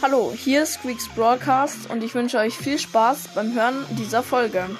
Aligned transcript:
Hallo, 0.00 0.32
hier 0.32 0.62
ist 0.62 0.74
Squeaks 0.74 1.08
Broadcast 1.08 1.90
und 1.90 2.04
ich 2.04 2.14
wünsche 2.14 2.38
euch 2.38 2.54
viel 2.54 2.78
Spaß 2.78 3.34
beim 3.34 3.52
Hören 3.52 3.84
dieser 3.98 4.22
Folge. 4.22 4.70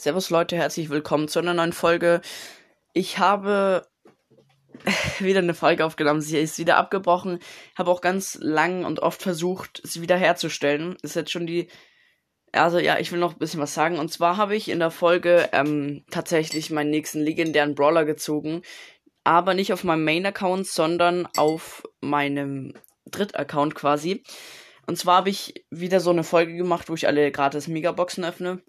Servus 0.00 0.30
Leute, 0.30 0.56
herzlich 0.56 0.90
willkommen 0.90 1.28
zu 1.28 1.38
einer 1.38 1.54
neuen 1.54 1.72
Folge. 1.72 2.22
Ich 2.92 3.18
habe 3.20 3.86
wieder 5.18 5.40
eine 5.40 5.54
Folge 5.54 5.84
aufgenommen. 5.84 6.20
Sie 6.20 6.38
ist 6.38 6.58
wieder 6.58 6.76
abgebrochen. 6.76 7.38
Habe 7.76 7.90
auch 7.90 8.00
ganz 8.00 8.38
lang 8.40 8.84
und 8.84 9.00
oft 9.00 9.22
versucht, 9.22 9.80
sie 9.84 10.02
wieder 10.02 10.16
herzustellen. 10.16 10.96
Ist 11.02 11.16
jetzt 11.16 11.30
schon 11.30 11.46
die. 11.46 11.68
Also 12.52 12.78
ja, 12.78 12.98
ich 12.98 13.10
will 13.10 13.18
noch 13.18 13.32
ein 13.32 13.38
bisschen 13.38 13.60
was 13.60 13.74
sagen. 13.74 13.98
Und 13.98 14.12
zwar 14.12 14.36
habe 14.36 14.54
ich 14.54 14.68
in 14.68 14.78
der 14.78 14.90
Folge 14.90 15.48
ähm, 15.52 16.04
tatsächlich 16.10 16.70
meinen 16.70 16.90
nächsten 16.90 17.20
legendären 17.20 17.74
Brawler 17.74 18.04
gezogen. 18.04 18.62
Aber 19.24 19.54
nicht 19.54 19.72
auf 19.72 19.84
meinem 19.84 20.04
Main-Account, 20.04 20.66
sondern 20.66 21.26
auf 21.36 21.82
meinem 22.00 22.74
Dritt-Account 23.06 23.74
quasi. 23.74 24.22
Und 24.86 24.98
zwar 24.98 25.18
habe 25.18 25.30
ich 25.30 25.66
wieder 25.70 25.98
so 25.98 26.10
eine 26.10 26.24
Folge 26.24 26.54
gemacht, 26.54 26.90
wo 26.90 26.94
ich 26.94 27.06
alle 27.06 27.32
gratis 27.32 27.68
Megaboxen 27.68 28.24
öffne. 28.24 28.62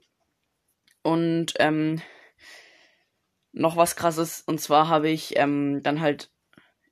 Und 1.04 1.54
ähm, 1.60 2.02
noch 3.56 3.78
was 3.78 3.96
krasses. 3.96 4.44
Und 4.46 4.62
zwar 4.62 4.88
habe 4.88 5.10
ich 5.10 5.38
ähm, 5.38 5.82
dann 5.82 6.02
halt 6.02 6.30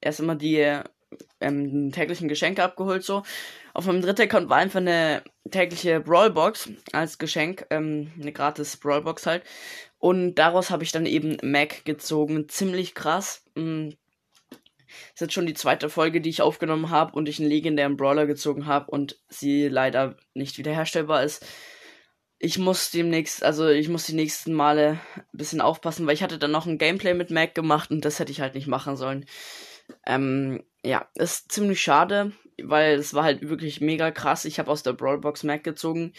erst 0.02 0.20
immer 0.20 0.36
die 0.36 0.82
ähm, 1.40 1.92
täglichen 1.92 2.28
Geschenke 2.28 2.64
abgeholt. 2.64 3.04
So. 3.04 3.24
Auf 3.74 3.86
meinem 3.86 4.02
dritten 4.02 4.24
Account 4.24 4.50
war 4.50 4.58
einfach 4.58 4.80
eine 4.80 5.24
tägliche 5.52 6.00
Brawlbox 6.00 6.72
als 6.92 7.18
Geschenk. 7.18 7.68
Ähm, 7.70 8.12
eine 8.20 8.32
gratis 8.32 8.78
Brawlbox 8.78 9.26
halt. 9.26 9.44
Und 10.00 10.36
daraus 10.36 10.70
habe 10.70 10.84
ich 10.84 10.92
dann 10.92 11.06
eben 11.06 11.38
Mac 11.44 11.86
gezogen. 11.86 12.50
Ziemlich 12.50 12.96
krass. 12.96 13.44
Mhm. 13.56 13.96
Das 14.88 15.16
ist 15.16 15.22
jetzt 15.22 15.34
schon 15.34 15.48
die 15.48 15.56
zweite 15.56 15.90
Folge, 15.90 16.22
die 16.22 16.30
ich 16.30 16.42
aufgenommen 16.42 16.90
habe 16.92 17.14
und 17.16 17.28
ich 17.28 17.40
einen 17.40 17.50
legendären 17.50 17.98
Brawler 17.98 18.28
gezogen 18.28 18.68
habe 18.68 18.92
und 18.92 19.20
sie 19.28 19.68
leider 19.68 20.18
nicht 20.34 20.58
wiederherstellbar 20.60 21.24
ist 21.24 21.46
ich 22.44 22.58
muss 22.58 22.92
demnächst, 22.92 23.42
also 23.42 23.70
ich 23.70 23.88
muss 23.88 24.06
die 24.06 24.16
nächsten 24.16 24.52
Male 24.52 25.00
ein 25.16 25.24
bisschen 25.32 25.62
aufpassen, 25.62 26.06
weil 26.06 26.14
ich 26.14 26.24
hatte 26.24 26.38
dann 26.38 26.52
noch 26.52 26.66
ein 26.66 26.78
Gameplay 26.78 27.14
mit 27.14 27.32
Mac 27.32 27.56
gemacht 27.56 27.90
und 27.90 28.04
das 28.04 28.20
hätte 28.20 28.34
ich 28.34 28.42
halt 28.42 28.54
nicht 28.54 28.68
machen 28.68 28.98
sollen. 28.98 29.26
Ähm, 30.06 30.62
ja, 30.84 31.08
ist 31.16 31.54
ziemlich 31.54 31.80
schade, 31.80 32.34
weil 32.62 32.96
es 32.96 33.14
war 33.14 33.24
halt 33.24 33.48
wirklich 33.48 33.80
mega 33.80 34.12
krass. 34.12 34.44
Ich 34.44 34.60
habe 34.60 34.70
aus 34.70 34.84
der 34.84 34.92
Brawlbox 34.92 35.44
Mac 35.44 35.64
gezogen. 35.64 36.12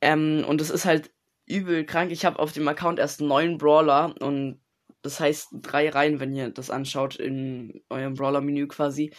Ähm, 0.00 0.42
und 0.48 0.62
es 0.62 0.70
ist 0.70 0.86
halt 0.86 1.10
übel 1.44 1.84
krank. 1.84 2.12
Ich 2.12 2.24
habe 2.24 2.38
auf 2.38 2.52
dem 2.52 2.66
Account 2.66 2.98
erst 2.98 3.20
neun 3.20 3.58
Brawler 3.58 4.14
und 4.20 4.62
das 5.02 5.20
heißt 5.20 5.48
drei 5.60 5.90
Reihen, 5.90 6.18
wenn 6.20 6.34
ihr 6.34 6.48
das 6.48 6.70
anschaut 6.70 7.16
in 7.16 7.82
eurem 7.90 8.14
Brawler-Menü 8.14 8.68
quasi. 8.68 9.12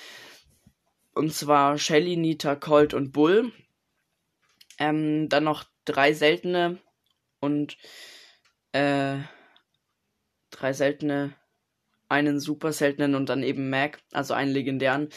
Und 1.13 1.31
zwar 1.31 1.77
Shelly, 1.77 2.17
Nita, 2.17 2.55
Colt 2.55 2.95
und 2.95 3.11
Bull. 3.11 3.51
Ähm, 4.79 5.29
dann 5.29 5.43
noch 5.43 5.70
drei 5.85 6.13
seltene 6.13 6.79
und 7.39 7.77
äh, 8.71 9.17
drei 10.51 10.73
seltene, 10.73 11.33
einen 12.09 12.39
super 12.39 12.73
seltenen 12.73 13.15
und 13.15 13.29
dann 13.29 13.43
eben 13.43 13.69
Mac, 13.69 13.99
also 14.11 14.33
einen 14.33 14.51
legendären. 14.51 15.09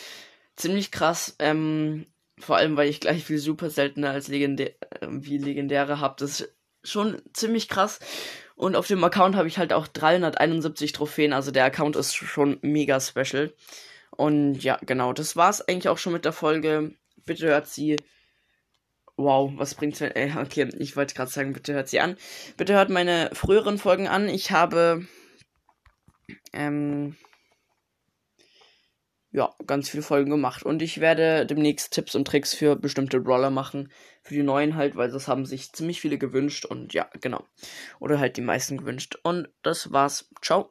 Ziemlich 0.57 0.91
krass, 0.91 1.37
ähm, 1.41 2.07
vor 2.39 2.57
allem 2.57 2.77
weil 2.77 2.89
ich 2.89 3.01
gleich 3.01 3.25
viel 3.25 3.39
super 3.39 3.71
seltene 3.71 4.11
als 4.11 4.29
legendär, 4.29 4.71
äh, 5.01 5.07
wie 5.09 5.39
legendäre 5.39 6.01
habe. 6.01 6.17
Das 6.19 6.41
ist 6.41 6.55
schon 6.83 7.21
ziemlich 7.33 7.69
krass. 7.69 7.99
Und 8.57 8.77
auf 8.77 8.87
dem 8.87 9.03
Account 9.03 9.35
habe 9.35 9.49
ich 9.49 9.59
halt 9.59 9.73
auch 9.73 9.89
371 9.89 10.93
Trophäen, 10.93 11.33
also 11.33 11.51
der 11.51 11.65
Account 11.65 11.97
ist 11.97 12.15
schon 12.15 12.59
mega 12.63 13.01
special. 13.01 13.53
Und 14.11 14.63
ja, 14.63 14.79
genau, 14.83 15.13
das 15.13 15.35
war's 15.35 15.61
eigentlich 15.61 15.89
auch 15.89 15.99
schon 15.99 16.13
mit 16.13 16.25
der 16.25 16.33
Folge. 16.33 16.95
Bitte 17.25 17.47
hört 17.47 17.67
sie 17.67 17.97
Wow, 19.17 19.53
was 19.57 19.75
bringt's 19.75 20.01
mir? 20.01 20.15
Äh, 20.17 20.33
okay, 20.37 20.69
ich 20.79 20.97
wollte 20.97 21.15
gerade 21.15 21.31
sagen, 21.31 21.53
bitte 21.53 21.73
hört 21.73 21.89
sie 21.89 22.01
an. 22.01 22.17
Bitte 22.57 22.75
hört 22.75 22.91
meine 22.91 23.31
früheren 23.33 23.79
Folgen 23.79 24.09
an. 24.09 24.29
Ich 24.29 24.51
habe 24.51 25.07
ähm, 26.53 27.17
ja, 29.35 29.53
ganz 29.67 29.91
viele 29.91 30.05
Folgen 30.05 30.31
gemacht. 30.31 30.63
Und 30.63 30.81
ich 30.81 31.01
werde 31.01 31.45
demnächst 31.45 31.93
Tipps 31.93 32.15
und 32.15 32.25
Tricks 32.25 32.55
für 32.55 32.77
bestimmte 32.77 33.21
Brawler 33.21 33.51
machen. 33.51 33.91
Für 34.23 34.35
die 34.35 34.45
neuen 34.45 34.77
halt, 34.77 34.95
weil 34.95 35.11
das 35.11 35.27
haben 35.27 35.45
sich 35.45 35.73
ziemlich 35.73 36.01
viele 36.01 36.19
gewünscht. 36.19 36.65
Und 36.65 36.95
ja, 36.95 37.11
genau. 37.21 37.45
Oder 37.99 38.21
halt 38.21 38.37
die 38.37 38.43
meisten 38.43 38.79
gewünscht. 38.79 39.19
Und 39.25 39.49
das 39.63 39.91
war's. 39.91 40.31
Ciao. 40.41 40.71